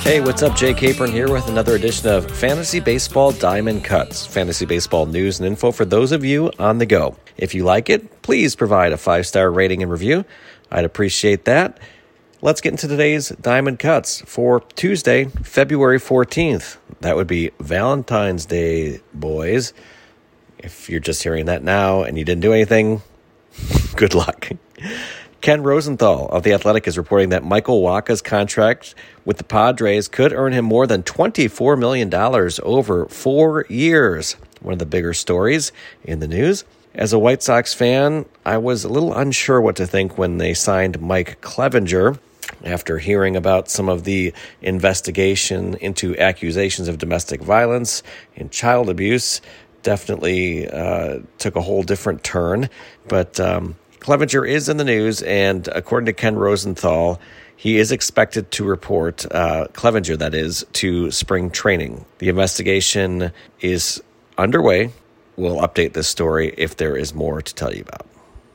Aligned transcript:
Hey, 0.00 0.20
what's 0.20 0.42
up? 0.42 0.56
Jay 0.56 0.74
Capron 0.74 1.12
here 1.12 1.30
with 1.30 1.46
another 1.48 1.76
edition 1.76 2.08
of 2.08 2.28
Fantasy 2.30 2.80
Baseball 2.80 3.32
Diamond 3.32 3.84
Cuts, 3.84 4.26
fantasy 4.26 4.64
baseball 4.64 5.06
news 5.06 5.38
and 5.38 5.46
info 5.46 5.70
for 5.70 5.84
those 5.84 6.10
of 6.10 6.24
you 6.24 6.50
on 6.58 6.78
the 6.78 6.86
go. 6.86 7.16
If 7.36 7.54
you 7.54 7.64
like 7.64 7.88
it, 7.90 8.22
please 8.22 8.56
provide 8.56 8.92
a 8.92 8.96
five 8.96 9.26
star 9.26 9.50
rating 9.52 9.82
and 9.82 9.92
review. 9.92 10.24
I'd 10.70 10.84
appreciate 10.86 11.44
that. 11.44 11.78
Let's 12.40 12.60
get 12.60 12.72
into 12.72 12.88
today's 12.88 13.28
Diamond 13.28 13.78
Cuts 13.78 14.22
for 14.22 14.60
Tuesday, 14.74 15.26
February 15.26 15.98
14th. 15.98 16.78
That 17.02 17.14
would 17.14 17.28
be 17.28 17.50
Valentine's 17.60 18.46
Day, 18.46 19.00
boys. 19.12 19.74
If 20.58 20.88
you're 20.88 21.00
just 21.00 21.22
hearing 21.22 21.44
that 21.46 21.62
now 21.62 22.02
and 22.02 22.18
you 22.18 22.24
didn't 22.24 22.42
do 22.42 22.52
anything, 22.52 23.02
good 23.96 24.14
luck. 24.14 24.48
Ken 25.40 25.62
Rosenthal 25.62 26.28
of 26.28 26.42
The 26.42 26.52
Athletic 26.52 26.86
is 26.86 26.98
reporting 26.98 27.30
that 27.30 27.42
Michael 27.42 27.80
Wacha's 27.80 28.20
contract 28.20 28.94
with 29.24 29.38
the 29.38 29.44
Padres 29.44 30.06
could 30.06 30.34
earn 30.34 30.52
him 30.52 30.66
more 30.66 30.86
than 30.86 31.02
$24 31.02 31.78
million 31.78 32.12
over 32.62 33.06
four 33.06 33.64
years. 33.70 34.36
One 34.60 34.74
of 34.74 34.78
the 34.78 34.86
bigger 34.86 35.14
stories 35.14 35.72
in 36.04 36.20
the 36.20 36.28
news. 36.28 36.64
As 36.94 37.14
a 37.14 37.18
White 37.18 37.42
Sox 37.42 37.72
fan, 37.72 38.26
I 38.44 38.58
was 38.58 38.84
a 38.84 38.90
little 38.90 39.14
unsure 39.14 39.62
what 39.62 39.76
to 39.76 39.86
think 39.86 40.18
when 40.18 40.36
they 40.36 40.52
signed 40.52 41.00
Mike 41.00 41.40
Clevinger 41.40 42.18
after 42.62 42.98
hearing 42.98 43.34
about 43.34 43.70
some 43.70 43.88
of 43.88 44.04
the 44.04 44.34
investigation 44.60 45.74
into 45.76 46.18
accusations 46.18 46.86
of 46.86 46.98
domestic 46.98 47.40
violence 47.40 48.02
and 48.36 48.50
child 48.50 48.90
abuse. 48.90 49.40
Definitely 49.82 50.68
uh, 50.68 51.20
took 51.38 51.56
a 51.56 51.62
whole 51.62 51.82
different 51.82 52.22
turn. 52.22 52.68
But 53.08 53.40
um, 53.40 53.76
Clevinger 54.00 54.48
is 54.48 54.68
in 54.70 54.78
the 54.78 54.84
news, 54.84 55.22
and 55.22 55.68
according 55.68 56.06
to 56.06 56.14
Ken 56.14 56.34
Rosenthal, 56.34 57.20
he 57.54 57.76
is 57.76 57.92
expected 57.92 58.50
to 58.52 58.64
report, 58.64 59.26
uh, 59.30 59.66
Clevinger, 59.74 60.18
that 60.18 60.34
is, 60.34 60.64
to 60.74 61.10
spring 61.10 61.50
training. 61.50 62.06
The 62.18 62.30
investigation 62.30 63.30
is 63.60 64.02
underway. 64.38 64.92
We'll 65.36 65.60
update 65.60 65.92
this 65.92 66.08
story 66.08 66.54
if 66.56 66.76
there 66.76 66.96
is 66.96 67.14
more 67.14 67.42
to 67.42 67.54
tell 67.54 67.74
you 67.74 67.82
about. 67.86 68.06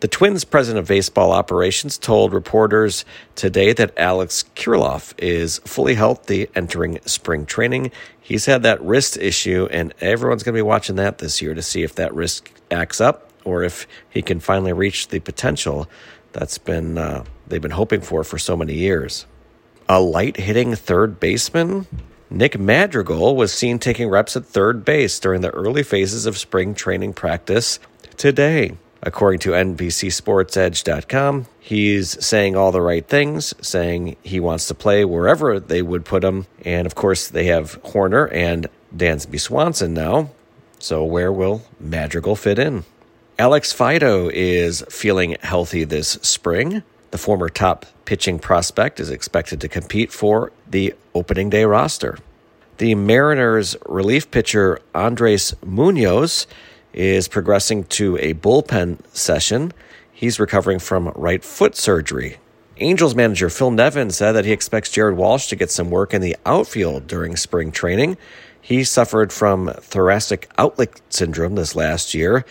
The 0.00 0.08
Twins 0.08 0.44
president 0.44 0.80
of 0.80 0.88
baseball 0.88 1.32
operations 1.32 1.98
told 1.98 2.32
reporters 2.32 3.04
today 3.34 3.74
that 3.74 3.96
Alex 3.98 4.44
Kirilloff 4.54 5.12
is 5.18 5.58
fully 5.66 5.94
healthy 5.94 6.48
entering 6.54 6.98
spring 7.04 7.44
training. 7.44 7.90
He's 8.20 8.46
had 8.46 8.62
that 8.62 8.80
wrist 8.82 9.18
issue, 9.18 9.68
and 9.70 9.92
everyone's 10.00 10.42
going 10.42 10.54
to 10.54 10.58
be 10.58 10.62
watching 10.62 10.96
that 10.96 11.18
this 11.18 11.42
year 11.42 11.54
to 11.54 11.62
see 11.62 11.82
if 11.82 11.94
that 11.96 12.14
wrist 12.14 12.48
acts 12.70 13.00
up 13.00 13.25
or 13.46 13.62
if 13.62 13.86
he 14.10 14.22
can 14.22 14.40
finally 14.40 14.72
reach 14.72 15.08
the 15.08 15.20
potential 15.20 15.88
that's 16.32 16.58
been 16.58 16.98
uh, 16.98 17.24
they've 17.46 17.62
been 17.62 17.70
hoping 17.70 18.00
for 18.00 18.24
for 18.24 18.38
so 18.38 18.56
many 18.56 18.74
years. 18.74 19.26
A 19.88 20.00
light 20.00 20.36
hitting 20.36 20.74
third 20.74 21.20
baseman, 21.20 21.86
Nick 22.28 22.58
Madrigal 22.58 23.36
was 23.36 23.52
seen 23.52 23.78
taking 23.78 24.08
reps 24.08 24.36
at 24.36 24.44
third 24.44 24.84
base 24.84 25.18
during 25.20 25.40
the 25.42 25.50
early 25.50 25.82
phases 25.82 26.26
of 26.26 26.36
spring 26.36 26.74
training 26.74 27.12
practice 27.12 27.78
today. 28.16 28.76
According 29.02 29.38
to 29.40 29.50
NBCSportsEdge.com, 29.50 31.46
he's 31.60 32.24
saying 32.24 32.56
all 32.56 32.72
the 32.72 32.80
right 32.80 33.06
things, 33.06 33.54
saying 33.60 34.16
he 34.24 34.40
wants 34.40 34.66
to 34.66 34.74
play 34.74 35.04
wherever 35.04 35.60
they 35.60 35.82
would 35.82 36.04
put 36.04 36.24
him. 36.24 36.46
And 36.64 36.86
of 36.86 36.96
course, 36.96 37.28
they 37.28 37.44
have 37.46 37.80
Hoerner 37.82 38.28
and 38.32 38.66
Dansby 38.94 39.38
Swanson 39.38 39.94
now. 39.94 40.30
So, 40.78 41.04
where 41.04 41.32
will 41.32 41.62
Madrigal 41.78 42.34
fit 42.34 42.58
in? 42.58 42.84
Alex 43.38 43.70
Faedo 43.70 44.30
is 44.32 44.82
feeling 44.88 45.36
healthy 45.42 45.84
this 45.84 46.12
spring. 46.22 46.82
The 47.10 47.18
former 47.18 47.50
top 47.50 47.84
pitching 48.06 48.38
prospect 48.38 48.98
is 48.98 49.10
expected 49.10 49.60
to 49.60 49.68
compete 49.68 50.10
for 50.10 50.52
the 50.66 50.94
opening 51.14 51.50
day 51.50 51.64
roster. 51.66 52.18
The 52.78 52.94
Mariners 52.94 53.76
relief 53.86 54.30
pitcher 54.30 54.80
Andres 54.94 55.54
Munoz 55.62 56.46
is 56.94 57.28
progressing 57.28 57.84
to 57.84 58.16
a 58.16 58.32
bullpen 58.32 59.00
session. 59.14 59.74
He's 60.10 60.40
recovering 60.40 60.78
from 60.78 61.12
right 61.14 61.44
foot 61.44 61.76
surgery. 61.76 62.38
Angels 62.78 63.14
manager 63.14 63.50
Phil 63.50 63.70
Nevin 63.70 64.10
said 64.12 64.32
that 64.32 64.46
he 64.46 64.52
expects 64.52 64.90
Jared 64.90 65.18
Walsh 65.18 65.48
to 65.48 65.56
get 65.56 65.70
some 65.70 65.90
work 65.90 66.14
in 66.14 66.22
the 66.22 66.38
outfield 66.46 67.06
during 67.06 67.36
spring 67.36 67.70
training. 67.70 68.16
He 68.62 68.82
suffered 68.82 69.30
from 69.30 69.74
thoracic 69.74 70.48
outlet 70.56 71.02
syndrome 71.10 71.54
this 71.56 71.76
last 71.76 72.14
year. 72.14 72.46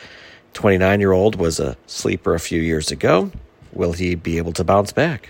29 0.56 1.02
year 1.02 1.12
old 1.12 1.36
was 1.36 1.60
a 1.60 1.78
sleeper 1.86 2.34
a 2.34 2.40
few 2.40 2.62
years 2.62 2.90
ago. 2.90 3.30
Will 3.74 3.92
he 3.92 4.16
be 4.16 4.38
able 4.38 4.54
to 4.54 4.64
bounce 4.64 4.94
back? 4.94 5.30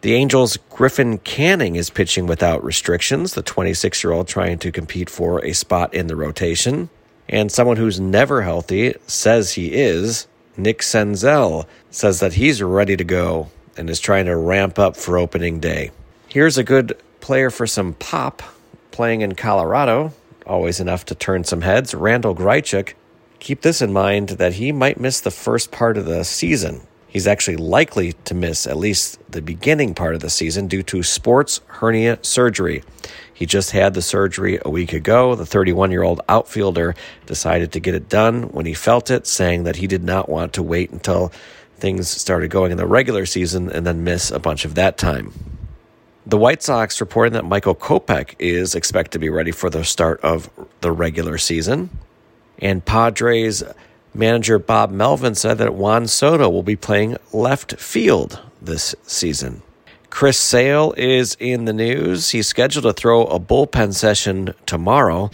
The 0.00 0.14
Angels' 0.14 0.56
Griffin 0.70 1.18
Canning 1.18 1.76
is 1.76 1.90
pitching 1.90 2.26
without 2.26 2.64
restrictions, 2.64 3.34
the 3.34 3.42
26 3.42 4.02
year 4.02 4.12
old 4.12 4.26
trying 4.26 4.58
to 4.60 4.72
compete 4.72 5.10
for 5.10 5.44
a 5.44 5.52
spot 5.52 5.94
in 5.94 6.06
the 6.06 6.16
rotation. 6.16 6.88
And 7.28 7.52
someone 7.52 7.76
who's 7.76 8.00
never 8.00 8.42
healthy 8.42 8.94
says 9.06 9.52
he 9.52 9.72
is. 9.72 10.26
Nick 10.56 10.80
Senzel 10.80 11.66
says 11.90 12.20
that 12.20 12.34
he's 12.34 12.62
ready 12.62 12.96
to 12.96 13.04
go 13.04 13.50
and 13.76 13.90
is 13.90 14.00
trying 14.00 14.26
to 14.26 14.36
ramp 14.36 14.78
up 14.78 14.96
for 14.96 15.18
opening 15.18 15.60
day. 15.60 15.90
Here's 16.28 16.58
a 16.58 16.64
good 16.64 16.96
player 17.20 17.50
for 17.50 17.66
some 17.66 17.94
pop 17.94 18.42
playing 18.92 19.20
in 19.20 19.34
Colorado, 19.34 20.12
always 20.46 20.80
enough 20.80 21.04
to 21.06 21.14
turn 21.14 21.44
some 21.44 21.60
heads. 21.60 21.94
Randall 21.94 22.34
Grichuk 22.34 22.94
Keep 23.38 23.62
this 23.62 23.82
in 23.82 23.92
mind 23.92 24.30
that 24.30 24.54
he 24.54 24.72
might 24.72 24.98
miss 24.98 25.20
the 25.20 25.30
first 25.30 25.70
part 25.70 25.96
of 25.96 26.06
the 26.06 26.24
season. 26.24 26.86
He's 27.06 27.26
actually 27.28 27.58
likely 27.58 28.14
to 28.24 28.34
miss 28.34 28.66
at 28.66 28.76
least 28.76 29.20
the 29.30 29.40
beginning 29.40 29.94
part 29.94 30.16
of 30.16 30.20
the 30.20 30.30
season 30.30 30.66
due 30.66 30.82
to 30.84 31.02
sports 31.02 31.60
hernia 31.66 32.18
surgery. 32.22 32.82
He 33.32 33.46
just 33.46 33.70
had 33.70 33.94
the 33.94 34.02
surgery 34.02 34.58
a 34.64 34.70
week 34.70 34.92
ago. 34.92 35.34
The 35.34 35.46
31 35.46 35.90
year 35.90 36.02
old 36.02 36.20
outfielder 36.28 36.94
decided 37.26 37.70
to 37.72 37.80
get 37.80 37.94
it 37.94 38.08
done 38.08 38.44
when 38.44 38.66
he 38.66 38.74
felt 38.74 39.10
it, 39.10 39.26
saying 39.26 39.64
that 39.64 39.76
he 39.76 39.86
did 39.86 40.02
not 40.02 40.28
want 40.28 40.52
to 40.54 40.62
wait 40.62 40.90
until 40.90 41.30
things 41.76 42.08
started 42.08 42.50
going 42.50 42.72
in 42.72 42.78
the 42.78 42.86
regular 42.86 43.26
season 43.26 43.70
and 43.70 43.86
then 43.86 44.04
miss 44.04 44.30
a 44.30 44.38
bunch 44.38 44.64
of 44.64 44.74
that 44.74 44.96
time. 44.96 45.32
The 46.26 46.38
White 46.38 46.62
Sox 46.62 47.00
reporting 47.00 47.34
that 47.34 47.44
Michael 47.44 47.74
Kopech 47.74 48.34
is 48.38 48.74
expected 48.74 49.12
to 49.12 49.18
be 49.18 49.28
ready 49.28 49.50
for 49.50 49.68
the 49.68 49.84
start 49.84 50.20
of 50.22 50.48
the 50.80 50.90
regular 50.90 51.36
season. 51.36 51.90
And 52.58 52.84
Padres 52.84 53.62
manager 54.14 54.58
Bob 54.58 54.90
Melvin 54.90 55.34
said 55.34 55.58
that 55.58 55.74
Juan 55.74 56.06
Soto 56.06 56.48
will 56.48 56.62
be 56.62 56.76
playing 56.76 57.16
left 57.32 57.78
field 57.78 58.40
this 58.62 58.94
season. 59.02 59.62
Chris 60.10 60.38
Sale 60.38 60.94
is 60.96 61.36
in 61.40 61.64
the 61.64 61.72
news. 61.72 62.30
He's 62.30 62.46
scheduled 62.46 62.84
to 62.84 62.92
throw 62.92 63.24
a 63.24 63.40
bullpen 63.40 63.94
session 63.94 64.54
tomorrow. 64.64 65.30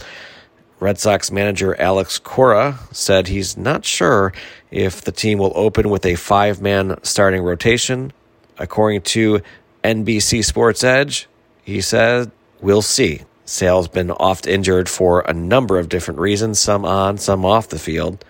Red 0.79 0.97
Sox 0.97 1.31
manager 1.31 1.79
Alex 1.79 2.17
Cora 2.17 2.79
said 2.91 3.27
he's 3.27 3.55
not 3.55 3.85
sure 3.85 4.33
if 4.71 5.01
the 5.01 5.11
team 5.11 5.37
will 5.37 5.53
open 5.53 5.91
with 5.91 6.03
a 6.03 6.15
five 6.15 6.59
man 6.59 6.97
starting 7.03 7.43
rotation. 7.43 8.11
According 8.57 9.01
to 9.01 9.41
NBC 9.83 10.43
Sports 10.43 10.83
Edge, 10.83 11.27
he 11.63 11.81
said, 11.81 12.31
We'll 12.61 12.81
see. 12.81 13.21
Sale's 13.51 13.89
been 13.89 14.11
oft 14.11 14.47
injured 14.47 14.87
for 14.87 15.19
a 15.19 15.33
number 15.33 15.77
of 15.77 15.89
different 15.89 16.21
reasons, 16.21 16.57
some 16.57 16.85
on, 16.85 17.17
some 17.17 17.45
off 17.45 17.67
the 17.67 17.77
field, 17.77 18.23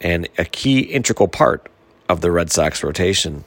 and 0.00 0.26
a 0.38 0.46
key 0.46 0.80
integral 0.80 1.28
part 1.28 1.68
of 2.08 2.22
the 2.22 2.32
Red 2.32 2.50
Sox 2.50 2.82
rotation. 2.82 3.44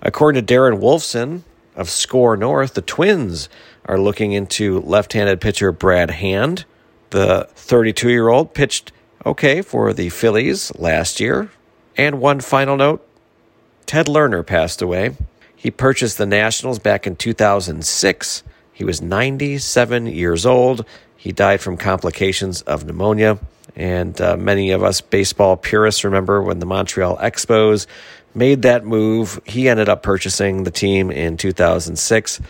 According 0.00 0.46
to 0.46 0.54
Darren 0.54 0.80
Wolfson 0.80 1.42
of 1.74 1.90
SKOR 1.90 2.36
North, 2.36 2.74
the 2.74 2.80
Twins 2.80 3.48
are 3.86 3.98
looking 3.98 4.30
into 4.30 4.80
left 4.82 5.14
handed 5.14 5.40
pitcher 5.40 5.72
Brad 5.72 6.12
Hand. 6.12 6.64
The 7.10 7.48
32 7.56 8.10
year 8.10 8.28
old 8.28 8.54
pitched 8.54 8.92
okay 9.26 9.62
for 9.62 9.92
the 9.92 10.10
Phillies 10.10 10.72
last 10.76 11.18
year. 11.18 11.50
And 11.96 12.20
one 12.20 12.38
final 12.38 12.76
note 12.76 13.04
Ted 13.84 14.06
Lerner 14.06 14.46
passed 14.46 14.80
away. 14.80 15.16
He 15.56 15.72
purchased 15.72 16.18
the 16.18 16.26
Nationals 16.26 16.78
back 16.78 17.04
in 17.04 17.16
2006 17.16 18.44
he 18.76 18.84
was 18.84 19.00
97 19.00 20.04
years 20.04 20.44
old. 20.44 20.84
He 21.16 21.32
died 21.32 21.62
from 21.62 21.78
complications 21.78 22.60
of 22.60 22.84
pneumonia. 22.84 23.38
And 23.74 24.20
uh, 24.20 24.36
many 24.36 24.72
of 24.72 24.82
us 24.82 25.00
baseball 25.00 25.56
purists 25.56 26.04
remember 26.04 26.42
when 26.42 26.58
the 26.58 26.66
Montreal 26.66 27.16
Expos 27.16 27.86
made 28.34 28.60
that 28.62 28.84
move. 28.84 29.40
He 29.46 29.70
ended 29.70 29.88
up 29.88 30.02
purchasing 30.02 30.64
the 30.64 30.70
team 30.70 31.10
in 31.10 31.38
2006. 31.38 32.40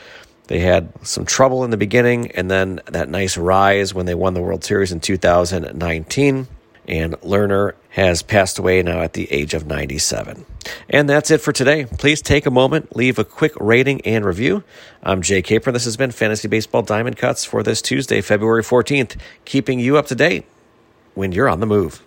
They 0.49 0.58
had 0.58 0.93
some 1.06 1.26
trouble 1.26 1.62
in 1.62 1.70
the 1.70 1.76
beginning 1.76 2.32
and 2.32 2.50
then 2.50 2.81
that 2.87 3.08
nice 3.08 3.37
rise 3.37 3.94
when 3.94 4.06
they 4.06 4.17
won 4.17 4.34
the 4.34 4.43
World 4.43 4.64
Series 4.64 4.90
in 4.90 4.99
2019. 4.99 6.49
And 6.88 7.14
Lerner 7.20 7.74
has 7.90 8.22
passed 8.22 8.58
away 8.58 8.82
now 8.82 9.00
at 9.00 9.14
the 9.14 9.30
age 9.32 9.54
of 9.54 9.66
97. 9.66 10.44
And 10.88 11.08
that's 11.08 11.30
it 11.30 11.40
for 11.40 11.52
today. 11.52 11.84
Please 11.84 12.20
take 12.20 12.46
a 12.46 12.50
moment, 12.50 12.94
leave 12.94 13.18
a 13.18 13.24
quick 13.24 13.52
rating 13.58 14.00
and 14.02 14.24
review. 14.24 14.64
I'm 15.02 15.22
Jay 15.22 15.42
Capron. 15.42 15.72
This 15.72 15.84
has 15.84 15.96
been 15.96 16.10
Fantasy 16.10 16.48
Baseball 16.48 16.82
Diamond 16.82 17.16
Cuts 17.16 17.44
for 17.44 17.62
this 17.62 17.80
Tuesday, 17.80 18.20
February 18.20 18.62
14th, 18.62 19.16
keeping 19.44 19.80
you 19.80 19.96
up 19.96 20.06
to 20.06 20.14
date 20.14 20.44
when 21.14 21.32
you're 21.32 21.48
on 21.48 21.60
the 21.60 21.66
move. 21.66 22.02